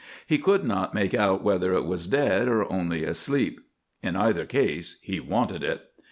[0.25, 3.61] He could not make out whether it was dead or only asleep.
[4.01, 5.91] In either case he wanted it.